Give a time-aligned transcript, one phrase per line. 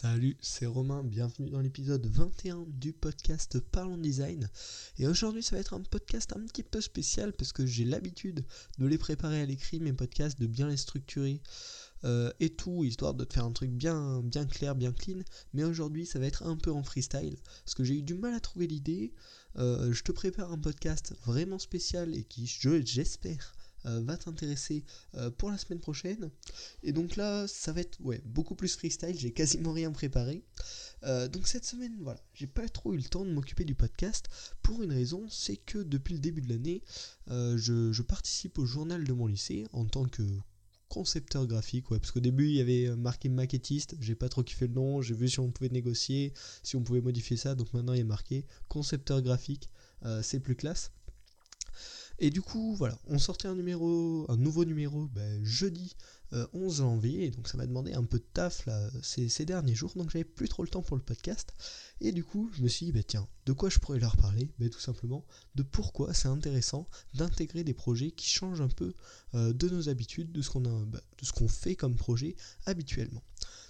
[0.00, 4.48] Salut, c'est Romain, bienvenue dans l'épisode 21 du podcast Parlons Design.
[4.96, 8.44] Et aujourd'hui ça va être un podcast un petit peu spécial parce que j'ai l'habitude
[8.78, 11.42] de les préparer à l'écrit, mes podcasts, de bien les structurer
[12.04, 15.18] euh, et tout, histoire de te faire un truc bien, bien clair, bien clean.
[15.52, 18.34] Mais aujourd'hui ça va être un peu en freestyle parce que j'ai eu du mal
[18.34, 19.12] à trouver l'idée.
[19.56, 23.52] Euh, je te prépare un podcast vraiment spécial et qui, j'espère,
[23.84, 24.84] va t'intéresser
[25.14, 26.30] euh, pour la semaine prochaine.
[26.82, 30.44] Et donc là, ça va être ouais, beaucoup plus freestyle, j'ai quasiment rien préparé.
[31.04, 34.28] Euh, donc cette semaine, voilà, j'ai pas trop eu le temps de m'occuper du podcast
[34.62, 36.82] pour une raison, c'est que depuis le début de l'année,
[37.28, 40.22] je, participe au journal de mon lycée en tant que
[40.88, 44.66] concepteur graphique, ouais, parce qu'au début il y avait marqué maquettiste, j'ai pas trop kiffé
[44.66, 46.32] le nom, j'ai vu si on pouvait négocier,
[46.62, 49.68] si on pouvait modifier ça, donc maintenant il est marqué concepteur graphique,
[50.22, 50.90] c'est plus classe.
[52.20, 55.94] Et du coup, voilà, on sortait un numéro, un nouveau numéro ben, jeudi
[56.32, 58.68] 11 euh, janvier, et donc ça m'a demandé un peu de taf
[59.02, 61.54] ces, derniers jours, donc j'avais plus trop le temps pour le podcast.
[62.00, 64.50] Et du coup, je me suis dit, bah, tiens, de quoi je pourrais leur parler?
[64.58, 68.94] Ben, Tout simplement de pourquoi c'est intéressant d'intégrer des projets qui changent un peu
[69.34, 73.22] euh, de nos habitudes, de ce qu'on fait comme projet habituellement.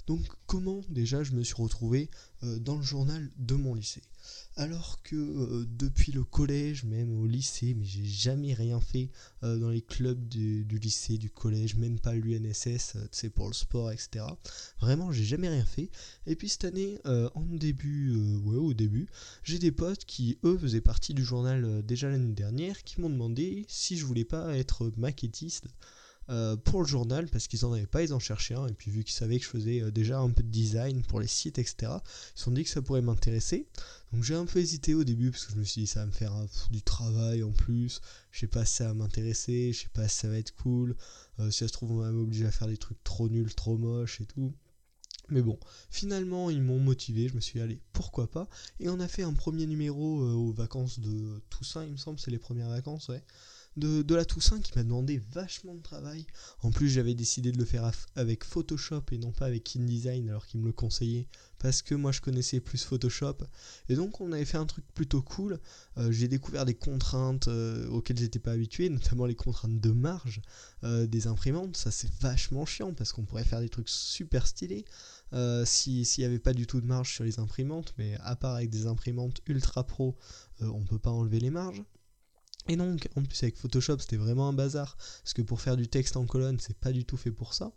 [0.08, 2.08] Donc comment déjà je me suis retrouvé
[2.42, 4.02] euh, dans le journal de mon lycée?
[4.56, 9.10] Alors que euh, depuis le collège, même au lycée, mais j'ai jamais rien fait
[9.42, 13.92] euh, dans les clubs du, lycée, du collège, même pas l'UNSS, c'est pour le sport,
[13.92, 14.24] etc.
[14.80, 15.90] Vraiment, j'ai jamais rien fait.
[16.26, 19.08] Et puis cette année, en début, ouais, au début,
[19.44, 23.66] j'ai des potes qui, eux, faisaient partie du journal déjà l'année dernière, qui m'ont demandé
[23.68, 25.66] si je voulais pas être maquettiste.
[26.30, 28.66] Euh, pour le journal parce qu'ils en avaient pas, ils en cherchaient un.
[28.66, 31.20] Et puis vu qu'ils savaient que je faisais euh, déjà un peu de design pour
[31.20, 31.92] les sites, etc.,
[32.36, 33.66] ils se dit que ça pourrait m'intéresser.
[34.12, 36.06] Donc j'ai un peu hésité au début parce que je me suis dit ça va
[36.06, 36.34] me faire
[36.70, 38.00] du travail en plus.
[38.30, 40.96] Je sais pas si ça va m'intéresser, je sais pas si ça va être cool.
[41.40, 43.78] Euh, si ça se trouve, on va m'obliger à faire des trucs trop nuls, trop
[43.78, 44.52] moches et tout.
[45.30, 45.58] Mais bon,
[45.90, 48.48] finalement, ils m'ont motivé, je me suis dit, allez, pourquoi pas?
[48.80, 52.30] Et on a fait un premier numéro aux vacances de Toussaint, il me semble, c'est
[52.30, 53.22] les premières vacances, ouais
[53.78, 56.26] de, la Toussaint qui m'a demandé vachement de travail.
[56.62, 60.46] En plus, j'avais décidé de le faire avec Photoshop et non pas avec InDesign alors
[60.46, 63.38] qu'il me le conseillait parce que moi je connaissais plus Photoshop.
[63.88, 65.58] Et donc on avait fait un truc plutôt cool.
[65.96, 70.40] Euh, j'ai découvert des contraintes euh, auxquelles j'étais pas habitué, notamment les contraintes de marge
[70.84, 71.76] euh, des imprimantes.
[71.76, 74.84] Ça c'est vachement chiant parce qu'on pourrait faire des trucs super stylés
[75.66, 77.94] s'il n'y avait pas du tout de marge sur les imprimantes.
[77.98, 80.16] Mais à part avec des imprimantes ultra pro,
[80.60, 81.82] on peut pas enlever les marges.
[82.68, 85.88] Et donc, en plus avec Photoshop, c'était vraiment un bazar, parce que pour faire du
[85.88, 87.72] texte en colonne, c'est pas du tout fait pour ça.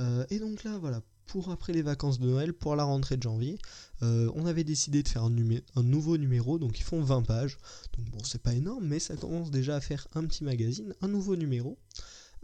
[0.00, 3.22] Euh, et donc là, voilà, pour après les vacances de Noël, pour la rentrée de
[3.22, 3.58] janvier,
[4.02, 7.58] euh, on avait décidé de faire un, nouveau numéro, donc ils font 20 pages.
[7.96, 11.08] Donc bon, c'est pas énorme, mais ça commence déjà à faire un petit magazine, un
[11.08, 11.78] nouveau numéro.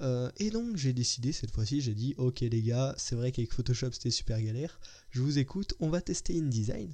[0.01, 3.53] Euh, et donc j'ai décidé cette fois-ci, j'ai dit ok les gars, c'est vrai qu'avec
[3.53, 4.81] Photoshop c'était super galère,
[5.11, 6.91] je vous écoute, on va tester InDesign.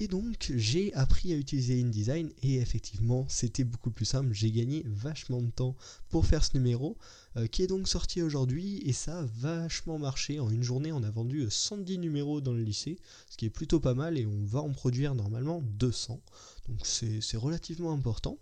[0.00, 4.84] Et donc j'ai appris à utiliser InDesign et effectivement c'était beaucoup plus simple, j'ai gagné
[4.86, 5.76] vachement de temps
[6.08, 6.96] pour faire ce numéro
[7.36, 10.38] euh, qui est donc sorti aujourd'hui et ça a vachement marché.
[10.38, 13.80] En une journée on a vendu 110 numéros dans le lycée, ce qui est plutôt
[13.80, 16.20] pas mal et on va en produire normalement 200.
[16.68, 18.38] Donc c'est relativement important.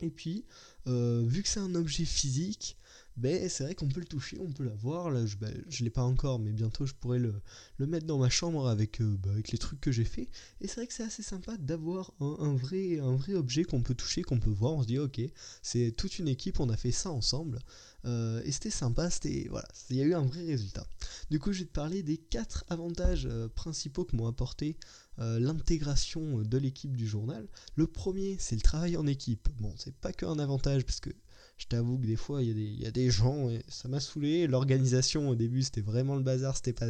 [0.00, 0.44] Et puis,
[0.86, 2.76] euh, vu que c'est un objet physique,
[3.18, 5.10] ben, c'est vrai qu'on peut le toucher, on peut l'avoir.
[5.10, 7.34] Là, je, ben, je l'ai pas encore, mais bientôt je pourrais le,
[7.80, 10.28] mettre dans ma chambre avec, euh, ben, avec les trucs que j'ai fait.
[10.60, 13.94] Et c'est vrai que c'est assez sympa d'avoir un, vrai, un vrai objet qu'on peut
[13.96, 14.74] toucher, qu'on peut voir.
[14.74, 15.20] On se dit, ok,
[15.62, 17.58] c'est toute une équipe, on a fait ça ensemble.
[18.04, 20.86] Euh, et c'était sympa, c'était voilà, il y a eu un vrai résultat.
[21.28, 24.76] Du coup, je vais te parler des quatre avantages euh, principaux que m'ont apporté
[25.20, 27.48] l'intégration de l'équipe du journal.
[27.74, 29.48] Le premier, c'est le travail en équipe.
[29.58, 31.10] Bon, c'est pas qu'un avantage parce que
[31.58, 34.46] je t'avoue que des fois, il y, a des gens, et ça m'a saoulé.
[34.46, 36.86] L'organisation au début, c'était vraiment le bazar, c'était pas,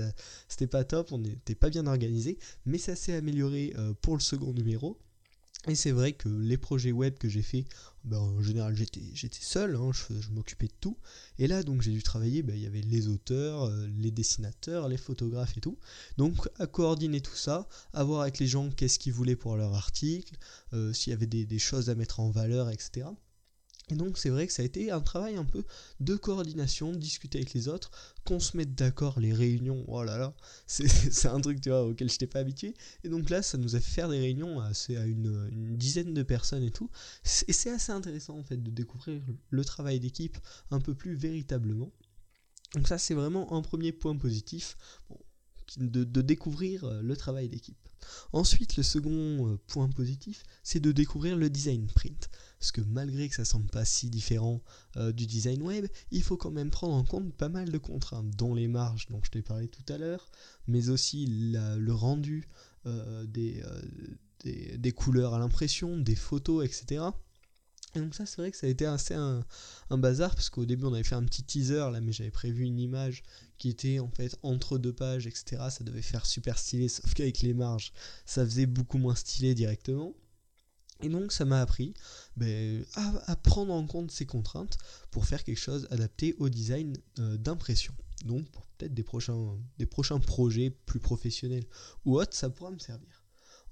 [0.70, 4.52] pas top, on n'était pas bien organisé, mais ça s'est amélioré euh, pour le second
[4.52, 4.98] numéro.
[5.66, 7.64] Et c'est vrai que les projets web que j'ai fait,
[8.04, 9.02] ben, en général j'étais,
[9.40, 10.96] seul, hein, je, m'occupais de tout.
[11.38, 14.88] Et là donc j'ai dû travailler, ben, il y avait les auteurs, euh, les dessinateurs,
[14.88, 15.76] les photographes et tout.
[16.16, 19.74] Donc à coordonner tout ça, à voir avec les gens qu'est-ce qu'ils voulaient pour leur
[19.74, 20.36] article,
[20.74, 23.08] euh, s'il y avait des, choses à mettre en valeur, etc.
[23.90, 25.64] Et donc c'est vrai que ça a été un travail un peu
[26.00, 27.90] de coordination, de discuter avec les autres,
[28.24, 30.34] qu'on se mette d'accord, les réunions, oh là là,
[30.66, 32.74] c'est un truc auquel je n'étais pas habitué.
[33.04, 34.72] Et donc là, ça nous a fait faire des réunions à,
[35.06, 36.90] une, dizaine de personnes et tout.
[37.46, 40.36] Et c'est assez intéressant en fait de découvrir le travail d'équipe
[40.70, 41.90] un peu plus véritablement.
[42.74, 44.76] Donc ça c'est vraiment un premier point positif.
[45.76, 47.87] De, découvrir le travail d'équipe.
[48.32, 52.30] Ensuite, le second point positif, c'est de découvrir le design print.
[52.58, 54.62] Parce que malgré que ça semble pas si différent
[54.96, 58.54] du design web, il faut quand même prendre en compte pas mal de contraintes, dont
[58.54, 60.30] les marges dont je t'ai parlé tout à l'heure,
[60.66, 62.48] mais aussi le rendu
[62.84, 63.62] des,
[64.44, 67.04] des, couleurs à l'impression, des photos, etc.
[67.94, 69.44] Et donc ça c'est vrai que ça a été assez un,
[69.90, 72.78] bazar parce qu'au début on avait fait un petit teaser là mais j'avais prévu une
[72.78, 73.22] image
[73.56, 75.62] qui était en fait entre deux pages etc.
[75.70, 77.92] Ça devait faire super stylé sauf qu'avec les marges
[78.26, 80.14] ça faisait beaucoup moins stylé directement.
[81.00, 81.94] Et donc ça m'a appris
[82.36, 84.76] ben, à, prendre en compte ces contraintes
[85.10, 87.94] pour faire quelque chose adapté au design euh, d'impression.
[88.24, 91.66] Donc pour peut-être des prochains, des prochains projets plus professionnels
[92.04, 93.17] ou autres ça pourra me servir.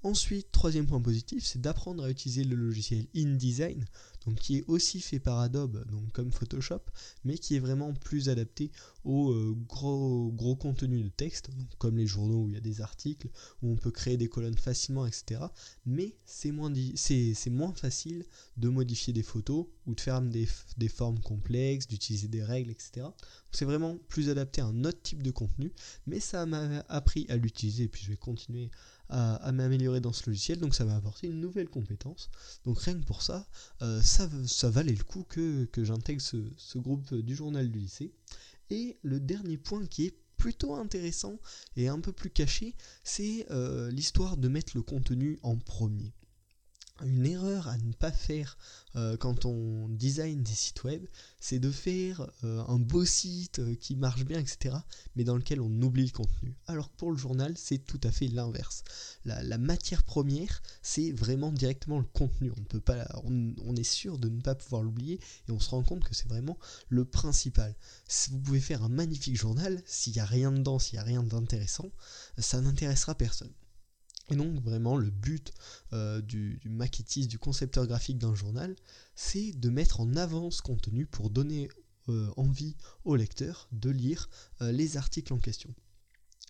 [0.03, 3.85] Ensuite, troisième point positif, c'est d'apprendre à utiliser le logiciel InDesign,
[4.25, 6.81] donc qui est aussi fait par Adobe, donc comme Photoshop,
[7.23, 8.71] mais qui est vraiment plus adapté
[9.07, 12.81] au euh, gros, gros contenu de texte, comme les journaux où il y a des
[12.81, 13.29] articles,
[13.61, 15.45] où on peut créer des colonnes facilement, etc.
[15.85, 16.71] Mais c'est moins,
[17.51, 18.25] moins facile
[18.57, 20.45] de modifier des photos ou de faire des,
[20.89, 23.07] formes complexes, d'utiliser des règles, etc.
[23.51, 25.71] C'est vraiment plus adapté à un autre type de contenu,
[26.05, 28.69] mais ça m'a appris à l'utiliser, puis je vais continuer
[29.07, 32.29] à, m'améliorer dans ce logiciel, donc ça m'a apporté une nouvelle compétence.
[32.65, 33.47] Donc rien que pour ça,
[33.81, 38.11] euh, ça, ça, valait le coup que, j'intègre ce, groupe du journal du lycée.
[38.69, 41.39] Et le dernier point qui est plutôt intéressant
[41.75, 46.13] et un peu plus caché, c'est euh, l'histoire de mettre le contenu en premier
[47.05, 48.57] une erreur à ne pas faire
[48.95, 51.05] euh, quand on design des sites web,
[51.39, 54.75] c'est de faire euh, un beau site euh, qui marche bien, etc.,
[55.15, 56.55] mais dans lequel on oublie le contenu.
[56.65, 58.83] Alors pour le journal, c'est tout à fait l'inverse.
[59.25, 62.51] La, matière première, c'est vraiment directement le contenu.
[62.55, 65.69] On, ne peut pas, on, est sûr de ne pas pouvoir l'oublier et on se
[65.69, 66.57] rend compte que c'est vraiment
[66.89, 67.75] le principal.
[68.31, 71.23] Vous pouvez faire un magnifique journal, s'il n'y a rien dedans, s'il n'y a rien
[71.23, 71.91] d'intéressant,
[72.37, 73.51] ça n'intéressera personne.
[74.29, 75.53] Et donc vraiment le but
[75.93, 78.75] euh, du, maquettiste, du concepteur graphique d'un journal,
[79.15, 81.69] c'est de mettre en avant ce contenu pour donner
[82.09, 82.75] euh, envie
[83.05, 84.29] au lecteur de lire
[84.61, 85.73] euh, les articles en question.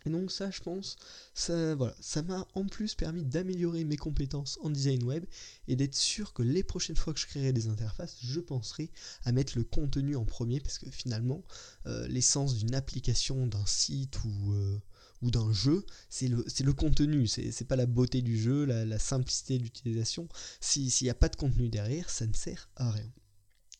[0.06, 0.95] Et donc ça, je pense,
[1.33, 5.25] ça voilà, ça m'a en plus permis d'améliorer mes compétences en design web
[5.68, 8.89] et d'être sûr que les prochaines fois que je créerai des interfaces, je penserai
[9.23, 11.44] à mettre le contenu en premier parce que finalement,
[12.07, 14.56] l'essence d'une application, d'un site ou
[15.22, 20.28] ou d'un jeu, c'est le, contenu, c'est pas la beauté du jeu, la, simplicité d'utilisation.
[20.60, 23.12] S'il n'y a pas de contenu derrière, ça ne sert à rien.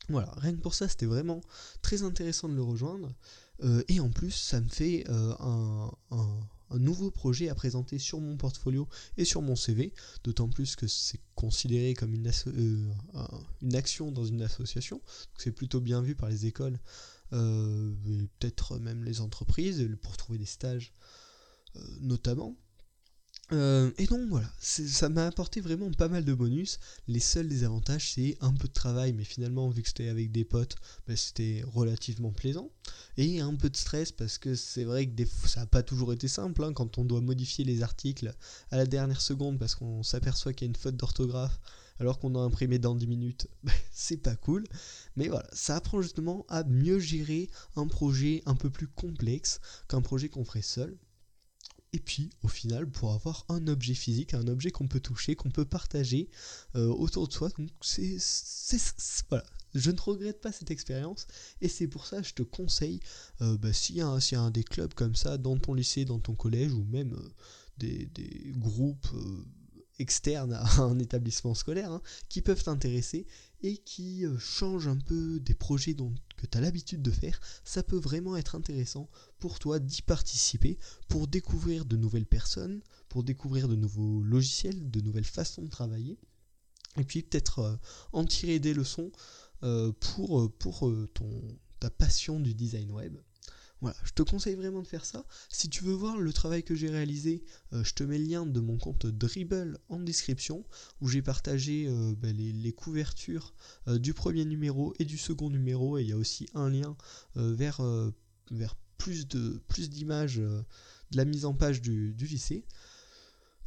[0.10, 1.42] Voilà, rien que pour ça, c'était vraiment
[1.82, 3.14] très intéressant de le rejoindre.
[3.64, 5.34] Euh, et en plus, ça me fait euh,
[6.12, 8.88] un, nouveau projet à présenter sur mon portfolio
[9.18, 9.94] et sur mon CV,
[10.24, 15.02] d'autant plus que c'est considéré comme une, euh, action dans une association,
[15.38, 16.80] c'est plutôt bien vu par les écoles,
[17.30, 20.94] peut-être même les entreprises, pour trouver des stages
[22.02, 22.56] notamment.
[23.54, 26.80] Euh, et donc voilà, ça m'a apporté vraiment pas mal de bonus.
[27.08, 30.44] Les seuls désavantages, c'est un peu de travail, mais finalement, vu que c'était avec des
[30.44, 30.76] potes,
[31.08, 32.70] bah, c'était relativement plaisant.
[33.16, 36.28] Et un peu de stress, parce que c'est vrai que ça n'a pas toujours été
[36.28, 38.34] simple, hein, quand on doit modifier les articles
[38.72, 41.60] à la dernière seconde, parce qu'on s'aperçoit qu'il y a une faute d'orthographe,
[42.00, 44.66] alors qu'on a imprimé dans 10 minutes, bah, c'est pas cool.
[45.16, 50.02] Mais voilà, ça apprend justement à mieux gérer un projet un peu plus complexe qu'un
[50.02, 50.98] projet qu'on ferait seul
[51.94, 55.50] et puis au final pour avoir un objet physique, un objet qu'on peut toucher, qu'on
[55.50, 56.30] peut partager
[56.76, 57.50] euh, autour de soi.
[57.58, 58.18] Donc c'est,
[59.30, 61.28] voilà, je ne regrette pas cette expérience
[61.62, 63.00] et c'est pour ça que je te conseille,
[63.42, 66.74] euh, bah, s'il y, a des clubs comme ça dans ton lycée, dans ton collège
[66.74, 67.30] ou même euh,
[67.78, 69.08] des, groupes
[70.00, 73.26] externes à un établissement scolaire hein, qui peuvent t'intéresser
[73.62, 75.96] et qui changent un peu des projets
[76.38, 79.10] que tu as l'habitude de faire, ça peut vraiment être intéressant
[79.40, 85.02] pour toi d'y participer, pour découvrir de nouvelles personnes, pour découvrir de nouveaux logiciels, de
[85.02, 86.18] nouvelles façons de travailler,
[86.98, 87.76] et puis peut-être euh,
[88.14, 89.12] en tirer des leçons
[89.64, 90.50] euh, pour,
[90.88, 91.10] euh,
[91.80, 93.18] ta passion du design web.
[93.82, 95.26] Voilà, je te conseille vraiment de faire ça.
[95.50, 97.44] Si tu veux voir le travail que j'ai réalisé,
[97.74, 100.66] euh, je te mets le lien de mon compte Dribble en description,
[101.00, 103.54] où j'ai partagé euh, bah, les, couvertures
[103.88, 106.98] euh, du premier numéro et du second numéro, et il y a aussi un lien
[107.36, 107.82] vers,
[108.98, 112.66] plus de plus d'images de la mise en page du lycée.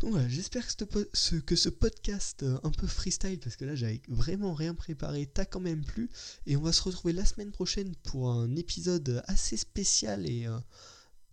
[0.00, 3.74] Donc voilà, j'espère que, ce, que ce podcast euh, un peu freestyle, parce que là
[3.74, 6.08] j'avais vraiment rien préparé, t'a quand même plu.
[6.46, 10.58] Et on va se retrouver la semaine prochaine pour un épisode assez spécial et euh,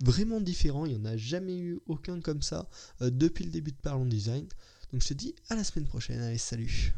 [0.03, 0.85] vraiment différent.
[0.85, 2.69] Il n'y en a jamais eu aucun comme ça
[3.01, 4.45] euh, depuis le début de Parlons Design.
[4.91, 6.19] Donc je te dis à la semaine prochaine.
[6.19, 6.93] Allez, salut